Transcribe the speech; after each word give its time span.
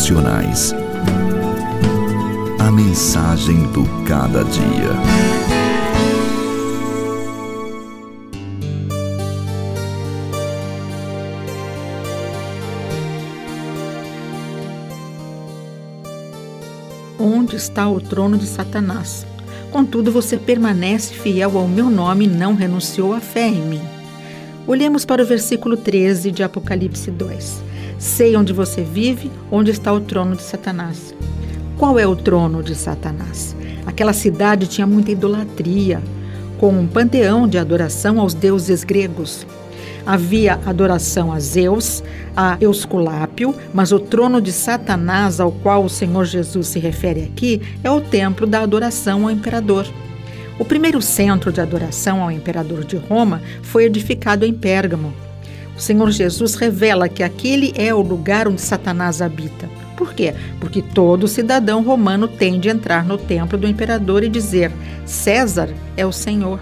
Devocionais. 0.00 0.74
A 2.58 2.70
mensagem 2.70 3.64
do 3.70 3.84
cada 4.06 4.42
dia. 4.44 4.90
Onde 17.18 17.56
está 17.56 17.86
o 17.86 18.00
trono 18.00 18.38
de 18.38 18.46
Satanás? 18.46 19.26
Contudo, 19.70 20.10
você 20.10 20.38
permanece 20.38 21.12
fiel 21.12 21.58
ao 21.58 21.68
meu 21.68 21.90
nome 21.90 22.24
e 22.24 22.28
não 22.28 22.54
renunciou 22.54 23.12
à 23.12 23.20
fé 23.20 23.48
em 23.48 23.60
mim. 23.60 23.82
Olhemos 24.66 25.04
para 25.04 25.22
o 25.22 25.26
versículo 25.26 25.76
13 25.76 26.30
de 26.30 26.42
Apocalipse 26.42 27.10
2. 27.10 27.69
Sei 28.00 28.34
onde 28.34 28.54
você 28.54 28.82
vive, 28.82 29.30
onde 29.50 29.70
está 29.70 29.92
o 29.92 30.00
trono 30.00 30.34
de 30.34 30.42
Satanás. 30.42 31.14
Qual 31.76 31.98
é 31.98 32.06
o 32.06 32.16
trono 32.16 32.62
de 32.62 32.74
Satanás? 32.74 33.54
Aquela 33.84 34.14
cidade 34.14 34.66
tinha 34.66 34.86
muita 34.86 35.10
idolatria, 35.10 36.02
com 36.56 36.70
um 36.70 36.86
panteão 36.86 37.46
de 37.46 37.58
adoração 37.58 38.18
aos 38.18 38.32
deuses 38.32 38.84
gregos. 38.84 39.46
Havia 40.06 40.58
adoração 40.64 41.30
a 41.30 41.38
Zeus, 41.38 42.02
a 42.34 42.56
Eusculápio, 42.58 43.54
mas 43.74 43.92
o 43.92 44.00
trono 44.00 44.40
de 44.40 44.50
Satanás, 44.50 45.38
ao 45.38 45.52
qual 45.52 45.84
o 45.84 45.90
Senhor 45.90 46.24
Jesus 46.24 46.68
se 46.68 46.78
refere 46.78 47.24
aqui, 47.24 47.60
é 47.84 47.90
o 47.90 48.00
templo 48.00 48.46
da 48.46 48.60
adoração 48.60 49.24
ao 49.24 49.30
imperador. 49.30 49.86
O 50.58 50.64
primeiro 50.64 51.02
centro 51.02 51.52
de 51.52 51.60
adoração 51.60 52.22
ao 52.22 52.30
imperador 52.30 52.82
de 52.82 52.96
Roma 52.96 53.42
foi 53.60 53.84
edificado 53.84 54.46
em 54.46 54.54
Pérgamo. 54.54 55.12
O 55.80 55.82
Senhor 55.82 56.10
Jesus 56.10 56.56
revela 56.56 57.08
que 57.08 57.22
aquele 57.22 57.72
é 57.74 57.94
o 57.94 58.02
lugar 58.02 58.46
onde 58.46 58.60
Satanás 58.60 59.22
habita. 59.22 59.66
Por 59.96 60.12
quê? 60.12 60.34
Porque 60.60 60.82
todo 60.82 61.26
cidadão 61.26 61.82
romano 61.82 62.28
tem 62.28 62.60
de 62.60 62.68
entrar 62.68 63.02
no 63.02 63.16
templo 63.16 63.56
do 63.56 63.66
imperador 63.66 64.22
e 64.22 64.28
dizer: 64.28 64.70
César 65.06 65.70
é 65.96 66.04
o 66.04 66.12
Senhor. 66.12 66.60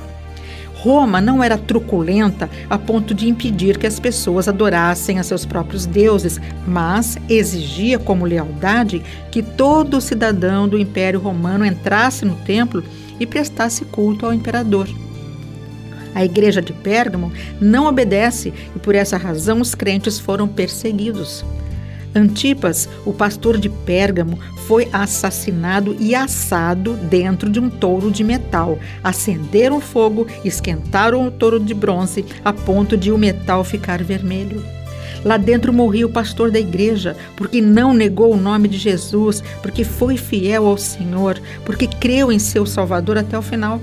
Roma 0.72 1.20
não 1.20 1.42
era 1.42 1.58
truculenta 1.58 2.48
a 2.70 2.78
ponto 2.78 3.12
de 3.12 3.28
impedir 3.28 3.76
que 3.76 3.88
as 3.88 3.98
pessoas 3.98 4.46
adorassem 4.46 5.18
a 5.18 5.24
seus 5.24 5.44
próprios 5.44 5.84
deuses, 5.84 6.40
mas 6.64 7.18
exigia 7.28 7.98
como 7.98 8.24
lealdade 8.24 9.02
que 9.32 9.42
todo 9.42 10.00
cidadão 10.00 10.68
do 10.68 10.78
Império 10.78 11.18
Romano 11.18 11.66
entrasse 11.66 12.24
no 12.24 12.36
templo 12.36 12.84
e 13.18 13.26
prestasse 13.26 13.84
culto 13.84 14.24
ao 14.24 14.32
imperador. 14.32 14.88
A 16.14 16.24
igreja 16.24 16.60
de 16.60 16.72
Pérgamo 16.72 17.32
não 17.60 17.86
obedece 17.86 18.52
e 18.74 18.78
por 18.78 18.94
essa 18.94 19.16
razão 19.16 19.60
os 19.60 19.74
crentes 19.74 20.18
foram 20.18 20.48
perseguidos. 20.48 21.44
Antipas, 22.14 22.88
o 23.04 23.12
pastor 23.12 23.58
de 23.58 23.68
Pérgamo, 23.68 24.38
foi 24.66 24.88
assassinado 24.92 25.96
e 26.00 26.14
assado 26.14 26.94
dentro 26.94 27.48
de 27.50 27.60
um 27.60 27.70
touro 27.70 28.10
de 28.10 28.24
metal. 28.24 28.78
Acenderam 29.04 29.80
fogo, 29.80 30.26
esquentaram 30.44 31.26
o 31.26 31.30
touro 31.30 31.60
de 31.60 31.74
bronze 31.74 32.24
a 32.44 32.52
ponto 32.52 32.96
de 32.96 33.12
o 33.12 33.18
metal 33.18 33.62
ficar 33.62 34.02
vermelho. 34.02 34.62
Lá 35.24 35.36
dentro 35.36 35.72
morreu 35.72 36.08
o 36.08 36.12
pastor 36.12 36.50
da 36.50 36.60
igreja, 36.60 37.16
porque 37.36 37.60
não 37.60 37.92
negou 37.92 38.32
o 38.32 38.36
nome 38.36 38.68
de 38.68 38.78
Jesus, 38.78 39.42
porque 39.62 39.84
foi 39.84 40.16
fiel 40.16 40.66
ao 40.66 40.78
Senhor, 40.78 41.40
porque 41.64 41.86
creu 41.86 42.30
em 42.30 42.38
seu 42.38 42.64
Salvador 42.64 43.18
até 43.18 43.36
o 43.36 43.42
final. 43.42 43.80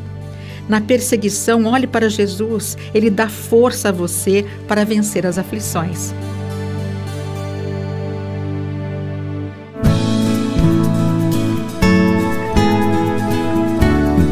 Na 0.67 0.81
perseguição, 0.81 1.65
olhe 1.65 1.85
para 1.85 2.09
Jesus, 2.09 2.77
ele 2.93 3.09
dá 3.09 3.29
força 3.29 3.89
a 3.89 3.91
você 3.91 4.45
para 4.67 4.83
vencer 4.83 5.25
as 5.25 5.37
aflições. 5.37 6.13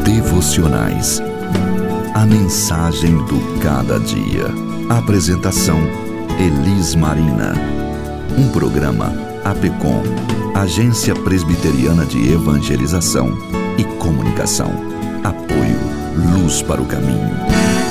Devocionais. 0.04 1.22
A 2.14 2.26
mensagem 2.26 3.16
do 3.26 3.60
cada 3.60 3.98
dia. 4.00 4.46
Apresentação: 4.88 5.78
Elis 6.38 6.94
Marina. 6.94 7.54
Um 8.36 8.48
programa 8.48 9.12
APECOM, 9.44 10.02
Agência 10.54 11.14
Presbiteriana 11.14 12.04
de 12.04 12.32
Evangelização 12.32 13.38
e 13.78 13.84
Comunicação. 13.98 14.72
Apoio 15.22 16.03
Luz 16.16 16.62
para 16.62 16.80
o 16.80 16.86
Caminho. 16.86 17.83